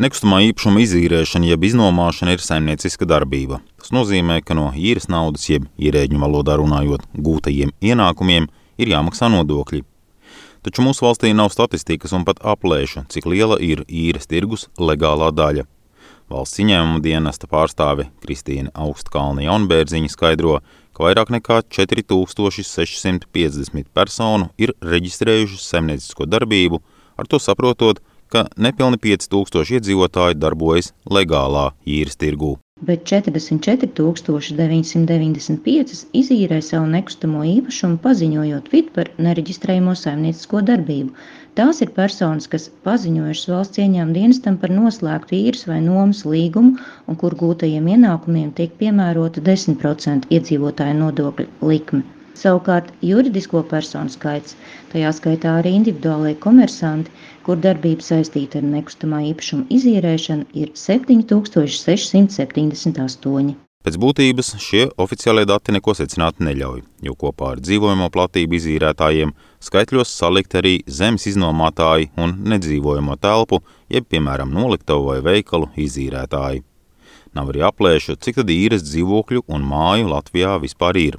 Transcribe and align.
Nekustamā 0.00 0.38
īpašuma 0.46 0.80
izīrēšana 0.80 1.50
jeb 1.50 1.64
iznomāšana 1.68 2.32
ir 2.32 2.40
saimnieciska 2.40 3.04
darbība. 3.04 3.58
Tas 3.76 3.92
nozīmē, 3.92 4.40
ka 4.40 4.56
no 4.56 4.72
īres 4.72 5.12
naudas, 5.12 5.44
jeb 5.50 5.66
ierēģņu 5.76 6.16
valodā 6.22 6.54
runājot, 6.56 7.04
gūtajiem 7.12 7.68
ienākumiem 7.84 8.48
ir 8.80 8.88
jāmaksā 8.94 9.28
nodokļi. 9.28 9.84
Taču 10.64 10.80
mūsu 10.86 11.04
valstī 11.04 11.36
nav 11.36 11.52
statistikas 11.52 12.16
un 12.16 12.24
pat 12.24 12.40
aplēša, 12.40 13.04
cik 13.12 13.28
liela 13.28 13.60
ir 13.60 13.84
īres 13.84 14.24
tirgus 14.30 14.72
legālā 14.80 15.28
daļa. 15.36 15.68
Valsts 16.32 16.56
ieņēmuma 16.64 17.04
dienesta 17.04 17.44
pārstāve 17.52 18.08
Kristīna 18.24 18.72
Augstkalna 18.72 19.44
Jaunbērziņa 19.50 20.08
skaidro, 20.16 20.64
ka 20.96 21.04
vairāk 21.10 21.28
nekā 21.36 21.60
4650 21.68 23.92
personu 23.92 24.48
ir 24.56 24.72
reģistrējušas 24.80 25.60
saimniecisko 25.74 26.24
darbību, 26.24 26.80
ar 27.20 27.28
to 27.28 27.36
saprotot, 27.36 28.00
ka 28.32 28.40
nepilni 28.66 28.98
5000 29.04 29.76
iedzīvotāji 29.78 30.40
darbojas 30.40 30.88
legālā 31.16 31.66
īres 31.98 32.16
tirgū. 32.20 32.52
Bet 32.88 33.00
44,995 33.10 36.04
izīrē 36.20 36.58
savu 36.64 36.86
nekustamo 36.94 37.40
īpašumu, 37.54 37.96
paziņojot 38.06 38.64
vidu 38.72 38.90
par 38.94 39.06
nereģistrējamo 39.26 39.94
saimniecisko 40.02 40.58
darbību. 40.70 41.10
Tās 41.58 41.76
ir 41.84 41.90
personas, 41.96 42.46
kas 42.52 42.64
paziņojušas 42.86 43.50
valsts 43.52 43.80
ieņēmuma 43.82 44.16
dienestam 44.16 44.54
par 44.62 44.70
noslēgtu 44.76 45.32
īres 45.40 45.62
vai 45.68 45.80
nomas 45.88 46.20
līgumu, 46.24 46.72
un 47.10 47.14
kur 47.20 47.32
gūtajiem 47.42 47.86
ienākumiem 47.96 48.50
tiek 48.56 48.70
piemērota 48.80 49.38
10% 49.50 50.30
iedzīvotāju 50.38 50.94
nodokļu 51.02 51.46
likme. 51.72 52.02
Savukārt 52.40 52.88
juridisko 53.04 53.60
personu 53.70 54.10
skaits, 54.12 54.54
tajā 54.92 55.10
skaitā 55.12 55.50
arī 55.60 55.70
individuālai 55.76 56.34
komersanti, 56.40 57.10
kur 57.44 57.56
darbība 57.66 58.02
saistīta 58.06 58.58
ar 58.62 58.66
nekustamā 58.76 59.18
īpašuma 59.34 59.64
izīrēšanu, 59.76 60.44
ir 60.62 60.68
7678. 60.84 63.54
Pēc 63.80 63.94
būtības 63.96 64.60
šie 64.60 64.82
oficiālie 65.00 65.46
dati 65.48 65.72
neko 65.72 65.94
secināt 65.96 66.36
neļauj, 66.44 66.82
jo 67.06 67.14
kopā 67.22 67.54
ar 67.54 67.60
dzīvojamo 67.64 68.08
platību 68.12 68.52
izīrētājiem 68.58 69.30
skaitļos 69.64 70.10
salikt 70.20 70.52
arī 70.60 70.74
zemes 71.00 71.24
iznomātāji 71.30 72.10
un 72.20 72.28
nedzīvojamo 72.52 73.14
telpu, 73.20 73.56
jeb, 73.88 74.04
piemēram, 74.12 74.52
noliktavu 74.52 75.02
vai 75.12 75.20
veikalu 75.28 75.66
izīrētāji. 75.86 76.60
Nav 77.36 77.44
arī 77.52 77.60
aplēšu, 77.68 78.12
cik 78.20 78.34
tad 78.42 78.48
īres 78.52 78.82
dzīvokļu 78.84 79.40
un 79.48 79.60
māju 79.72 80.04
Latvijā 80.12 80.52
vispār 80.60 80.94
ir. 81.00 81.14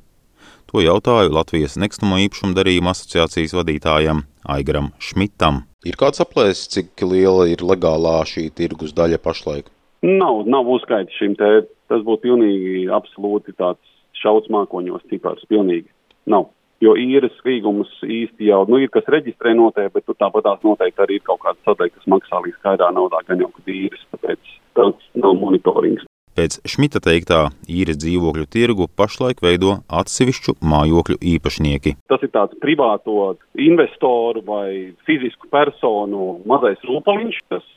To 0.71 0.79
jautāju 0.79 1.33
Latvijas 1.35 1.73
nekustamo 1.75 2.15
īpašumu 2.23 2.55
darījuma 2.55 2.93
asociācijas 2.95 3.51
vadītājam 3.57 4.21
Aigaram 4.53 4.93
Šmitam. 5.03 5.65
Ir 5.83 5.97
kāds 5.99 6.23
aplēses, 6.23 6.69
cik 6.71 7.03
liela 7.03 7.49
ir 7.51 7.59
legālā 7.59 8.21
šī 8.29 8.45
tirgus 8.55 8.93
daļa 8.95 9.19
pašlaik? 9.19 9.67
Nav, 10.07 10.45
nav 10.47 10.69
uzskaits 10.71 11.17
šim 11.19 11.35
te. 11.35 11.49
Tas 11.91 12.05
būtu 12.07 12.23
pilnīgi 12.23 12.85
absolūti 12.87 13.51
tāds 13.59 13.83
šaucmākoņos 14.21 15.03
cipars. 15.11 15.43
Pilnīgi 15.51 15.89
nav. 16.31 16.47
Jo 16.81 16.95
īres 16.97 17.35
līgumus 17.43 17.91
īsti 18.07 18.47
jau, 18.47 18.63
nu, 18.71 18.79
ir 18.79 18.89
kas 18.95 19.11
reģistrē 19.11 19.51
noteikti, 19.59 19.97
bet 19.97 20.07
tur 20.07 20.15
tāpat 20.23 20.47
tās 20.47 20.63
noteikti 20.63 21.03
arī 21.03 21.19
ir 21.19 21.27
kaut 21.27 21.43
kāda 21.43 21.59
sadaļa, 21.67 21.97
kas 21.97 22.07
maksā 22.15 22.39
līdz 22.45 22.57
skaidrā 22.61 22.87
naudā, 22.95 23.19
gan 23.27 23.43
jau, 23.43 23.51
kad 23.59 23.75
īres, 23.75 24.07
tāpēc 24.15 24.55
tāds 24.79 25.11
nav 25.19 25.35
monitorings. 25.43 26.07
Pēc 26.41 26.55
Šmita 26.65 26.97
teiktā 27.05 27.39
īres 27.69 27.99
dzīvokļu 28.01 28.47
tirgu 28.49 28.87
pašlaik 28.97 29.43
veido 29.45 29.75
atsevišķu 29.93 30.55
mājokļu 30.71 31.19
īpašnieki. 31.35 31.91
Tas 32.09 32.23
ir 32.25 32.31
tāds 32.33 32.57
privāto 32.63 33.35
investoru 33.61 34.41
vai 34.47 34.71
fizisku 35.05 35.51
personu 35.53 36.39
mazais 36.49 36.81
rūpaliņš, 36.87 37.37
kas 37.53 37.67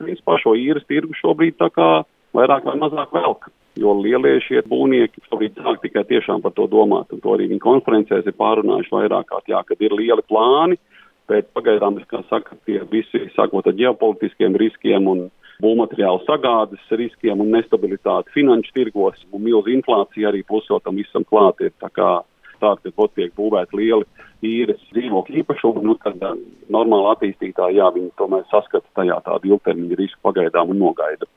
principā 0.00 0.38
šo 0.40 0.54
īres 0.56 0.88
tirgu 0.88 1.12
šobrīd 1.20 1.58
tā 1.60 1.68
kā 1.74 1.90
vairāk 2.32 2.64
vai 2.70 2.78
mazāk 2.86 3.12
velk. 3.12 3.50
Jo 3.76 3.92
lielie 4.00 4.38
šie 4.46 4.64
būvnieki 4.72 5.26
šobrīd 5.28 5.60
sāk 5.60 5.84
tikai 5.84 6.08
tiešām 6.08 6.40
par 6.40 6.56
to 6.56 6.64
domāt, 6.72 7.12
un 7.12 7.20
to 7.20 7.36
arī 7.36 7.50
viņi 7.52 7.60
konferencēs 7.60 8.24
ir 8.24 8.40
pārunājuši 8.40 8.94
vairāk 9.02 9.28
kārt, 9.34 9.52
jā, 9.52 9.60
kad 9.68 9.84
ir 9.84 10.00
lieli 10.00 10.24
plāni, 10.24 10.80
bet 11.28 11.52
pagaidām, 11.52 12.00
kā 12.08 12.24
saka, 12.32 12.56
tie 12.64 12.80
visi 12.88 13.26
sākot 13.36 13.68
ar 13.68 13.76
ģeopolitiskiem 13.76 14.56
riskiem 14.64 15.12
un 15.12 15.26
būvmateriālu 15.62 16.24
sagādes 16.26 16.82
riskiem 16.90 17.42
un 17.44 17.52
nestabilitāti 17.54 18.34
finanšu 18.34 18.72
tirgos 18.74 19.20
un 19.30 19.44
milzu 19.46 19.74
inflācija 19.74 20.30
arī 20.32 20.42
pusot 20.46 20.82
tam 20.84 20.98
visam 20.98 21.26
klāt 21.28 21.62
ir 21.62 21.74
tā 21.82 21.90
kā 21.94 22.22
tāda, 22.60 22.90
ka 22.96 23.08
tiek 23.14 23.32
būvēti 23.36 23.78
lieli 23.78 24.06
īres 24.44 24.80
dzīvokļu 24.92 25.40
īpašumi, 25.42 25.84
nu, 25.84 25.96
tad 26.02 26.20
uh, 26.22 26.36
normāli 26.72 27.10
attīstītāji, 27.14 27.78
jā, 27.80 27.88
viņi 27.94 28.12
tomēr 28.20 28.44
saskata 28.50 28.86
tajā 28.98 29.20
tādu 29.26 29.54
ilgtermiņa 29.54 30.00
risku 30.00 30.20
pagaidām 30.24 30.74
un 30.74 30.82
nogaida. 30.84 31.28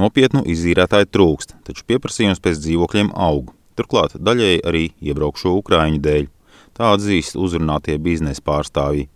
Nopietnu 0.00 0.44
izīrētāju 0.48 1.10
trūkst, 1.12 1.56
taču 1.66 1.84
pieprasījums 1.88 2.40
pēc 2.42 2.62
dzīvokļiem 2.64 3.12
aug. 3.12 3.52
Turklāt 3.76 4.16
daļēji 4.16 4.62
arī 4.68 4.84
iebraukšo 5.04 5.52
Ukraiņu 5.58 6.00
dēļ. 6.04 6.28
Tā 6.76 6.94
atzīst 6.96 7.36
uzrunātie 7.36 7.98
biznesa 8.00 8.40
pārstāvji. 8.46 9.10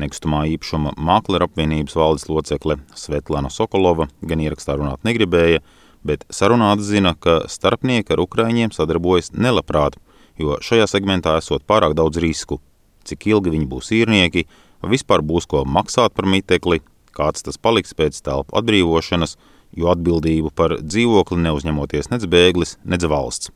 Nekustamā 0.00 0.46
īpašuma 0.54 0.94
mākleru 0.96 1.48
apvienības 1.48 1.96
valdes 1.98 2.28
locekle 2.30 2.78
Svetlana 2.96 3.50
Sokolova 3.52 4.08
gan 4.24 4.40
ierakstā 4.40 4.78
runāt 4.78 5.04
negribēja, 5.04 5.60
bet 6.06 6.24
sarunā 6.32 6.72
atzina, 6.74 7.14
ka 7.14 7.42
starpnieki 7.52 8.14
ar 8.14 8.22
ukraiņiem 8.24 8.72
sadarbojas 8.72 9.32
nelabprāt, 9.36 9.98
jo 10.40 10.56
šajā 10.64 10.88
segmentā 10.90 11.36
esot 11.40 11.66
pārāk 11.68 11.96
daudz 11.98 12.20
risku. 12.22 12.60
Cik 13.04 13.28
ilgi 13.34 13.52
viņi 13.52 13.68
būs 13.68 13.92
īrnieki, 13.94 14.46
vispār 14.88 15.22
būs 15.22 15.46
ko 15.50 15.64
maksāt 15.68 16.14
par 16.16 16.26
mitekli, 16.26 16.80
kāds 17.12 17.44
tas 17.44 17.58
paliks 17.60 17.94
pēc 17.94 18.22
telpu 18.24 18.56
atbrīvošanas, 18.58 19.36
jo 19.76 19.92
atbildību 19.92 20.52
par 20.56 20.78
dzīvokli 20.80 21.42
neuzņemoties 21.46 22.12
nec 22.12 22.28
bēglis, 22.28 22.78
nec 22.84 23.04
valsts. 23.08 23.52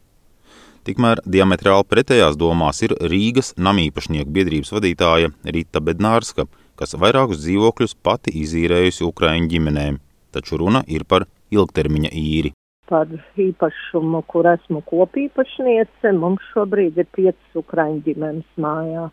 Tikmēr 0.86 1.18
diametrāli 1.26 1.82
pretējās 1.90 2.36
domās 2.38 2.78
ir 2.86 2.92
Rīgas 3.10 3.48
namīpašnieku 3.58 4.30
biedrības 4.36 4.68
vadītāja 4.70 5.32
Rita 5.56 5.82
Bednārska, 5.82 6.44
kas 6.78 6.94
vairākus 7.02 7.40
dzīvokļus 7.42 7.96
pati 8.06 8.30
izīrējusi 8.44 9.02
Ukraiņu 9.08 9.50
ģimenēm, 9.50 9.98
taču 10.30 10.60
runa 10.62 10.84
ir 10.86 11.02
par 11.10 11.26
ilgtermiņa 11.50 12.12
īri. 12.22 12.54
Par 12.86 13.10
īpašumu, 13.48 14.22
kur 14.30 14.46
esmu 14.52 14.84
kopīpašniece, 14.86 16.14
mums 16.14 16.46
šobrīd 16.52 17.02
ir 17.02 17.10
piecas 17.18 17.58
Ukraiņu 17.64 18.04
ģimenes 18.06 18.46
mājā. 18.62 19.08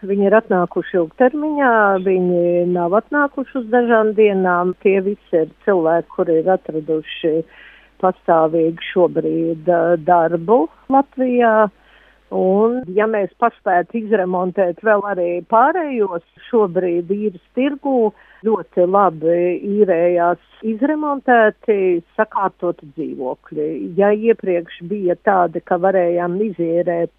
Viņi 0.00 0.30
ir 0.30 0.40
atnākuši 0.40 1.02
ilgtermiņā, 1.02 1.72
viņi 2.06 2.44
nav 2.72 2.96
atnākuši 3.02 3.60
uz 3.60 3.72
dažām 3.74 4.14
dienām. 4.16 4.72
Tie 4.80 5.02
visi 5.04 5.42
ir 5.44 5.52
cilvēki, 5.66 6.14
kuri 6.16 6.40
ir 6.40 6.54
atraduši 6.56 7.34
uh, 7.42 7.58
pastāvīgi 8.02 8.90
šobrīd 8.92 9.70
darbu 10.06 10.64
Latvijā. 10.92 11.68
Un, 12.30 12.76
ja 12.94 13.08
mēs 13.10 13.32
paspētu 13.42 14.04
izremontēt 14.04 14.84
vēl 14.86 15.02
arī 15.10 15.30
pārējos 15.50 16.22
šobrīd 16.46 17.10
īres 17.10 17.42
tirgū, 17.58 18.12
ļoti 18.46 18.86
labi 18.86 19.38
īrējās 19.80 20.62
izremontēti, 20.62 22.00
sakārtoti 22.14 22.86
dzīvokļi. 22.94 23.68
Ja 23.98 24.12
iepriekš 24.14 24.78
bija 24.92 25.18
tādi, 25.26 25.58
ka 25.66 25.80
varējām 25.82 26.38
izīrēt, 26.46 27.12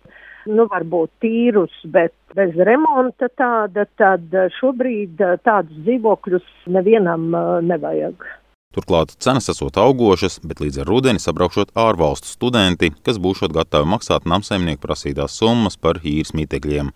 nu, 0.48 0.66
varbūt 0.72 1.12
tīrus, 1.22 1.76
bet 1.92 2.16
bez 2.36 2.56
remonta 2.56 3.28
tāda, 3.36 3.86
tad 4.00 4.32
šobrīd 4.62 5.20
tādus 5.44 5.84
dzīvokļus 5.84 6.48
nevienam 6.72 7.34
nevajag. 7.68 8.24
Turklāt 8.72 9.12
cenas 9.20 9.50
esot 9.52 9.76
augošas, 9.82 10.40
bet 10.48 10.62
līdz 10.64 10.84
ar 10.84 10.88
rudeni 10.88 11.20
sabraukšot 11.20 11.74
ārvalstu 11.76 12.30
studenti, 12.32 12.94
kas 13.04 13.20
būšot 13.20 13.52
gatavi 13.52 13.90
maksāt 13.92 14.24
namsaimnieku 14.24 14.80
prasītās 14.86 15.36
summas 15.36 15.76
par 15.76 16.00
īres 16.00 16.32
mītekļiem. 16.38 16.94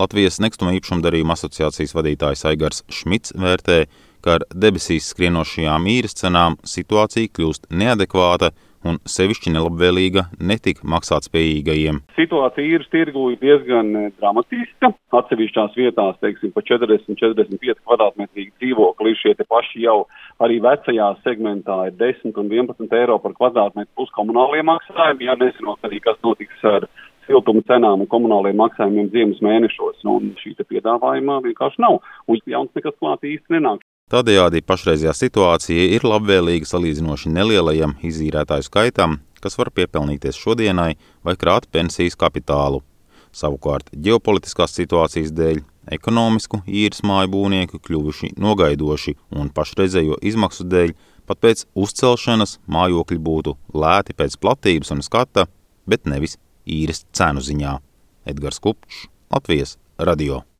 Latvijas 0.00 0.40
nekustamo 0.40 0.72
īpašumu 0.78 1.04
darījuma 1.04 1.36
asociācijas 1.36 1.92
vadītājs 1.98 2.46
Aigars 2.48 2.80
Šmits 2.88 3.34
vērtē, 3.36 3.82
ka 4.24 4.38
ar 4.38 4.46
debesīs 4.54 5.10
skrienošajām 5.14 5.86
īres 5.90 6.16
cenām 6.20 6.58
situācija 6.64 7.32
kļūst 7.36 7.70
neadekvāta 7.70 8.52
un 8.86 8.96
sevišķi 9.08 9.52
nelabvēlīga 9.54 10.26
netik 10.50 10.80
maksātspējīgajiem. 10.88 12.00
Situācija 12.16 12.76
īres 12.76 12.88
tirgu 12.92 13.26
ir 13.34 13.40
diezgan 13.42 13.90
eh, 13.98 14.06
dramatiska. 14.20 14.92
Atsevišķās 15.20 15.76
vietās, 15.76 16.16
teiksim, 16.24 16.52
pa 16.54 16.62
40-45 16.64 17.82
kvadrātmetrīgi 17.84 18.54
dzīvokli 18.62 19.14
šie 19.20 19.34
paši 19.42 19.84
jau 19.84 19.98
arī 20.40 20.60
vecajā 20.64 21.10
segmentā 21.26 21.76
ir 21.90 21.98
10 22.00 22.40
un 22.40 22.50
11 22.62 22.96
eiro 23.00 23.18
par 23.20 23.36
kvadrātmetru 23.36 23.92
plus 23.98 24.12
komunālie 24.16 24.64
maksājumi, 24.66 25.28
ja 25.28 25.36
nezinot 25.40 25.84
arī, 25.88 26.00
kas 26.04 26.20
notiks 26.24 26.64
ar 26.64 26.88
siltuma 27.26 27.62
cenām 27.68 28.02
un 28.02 28.10
komunāliem 28.10 28.58
maksājumiem 28.58 29.10
ziemas 29.12 29.42
mēnešos. 29.44 30.02
Un 30.08 30.32
šī 30.40 30.56
piedāvājuma 30.62 31.40
vienkārši 31.44 31.84
nav. 31.84 32.00
Un 32.30 32.40
jauns 32.48 32.72
nekas 32.78 32.96
klāt 32.98 33.26
īsti 33.26 33.58
nenāk. 33.58 33.84
Tādējādi 34.10 34.64
pašreizējā 34.66 35.12
situācija 35.14 35.82
ir 35.94 36.06
labvēlīga 36.06 36.66
salīdzinoši 36.66 37.30
nelielajam 37.30 37.94
izīrētāju 38.02 38.66
skaitam, 38.66 39.20
kas 39.40 39.54
var 39.58 39.70
piepelnīties 39.74 40.38
šodienai 40.40 40.96
vai 41.26 41.36
krāt 41.38 41.68
pensijas 41.70 42.18
kapitālu. 42.18 42.82
Savukārt 43.30 43.92
ģeopolitiskās 43.94 44.74
situācijas 44.74 45.30
dēļ 45.30 45.62
ekonomisku 45.94 46.64
īres 46.66 47.04
māju 47.06 47.30
būvnieki 47.36 47.78
kļuvuši 47.86 48.32
nogaidoši 48.42 49.14
un 49.38 49.54
pašreizējo 49.54 50.18
izmaksu 50.26 50.66
dēļ 50.66 50.96
Pat 51.30 51.38
pēc 51.44 51.60
uzcelšanas 51.78 52.56
mājokļi 52.74 53.20
būtu 53.22 53.54
lēti 53.70 54.16
pēc 54.18 54.34
platības 54.42 54.90
un 54.96 55.04
skata, 55.06 55.46
bet 55.86 56.10
nevis 56.10 56.34
īres 56.66 57.04
cenu 57.14 57.38
ziņā. 57.38 57.78
Edgars 58.26 58.58
Kupčs, 58.58 59.06
Latvijas 59.30 59.78
radio. 59.94 60.42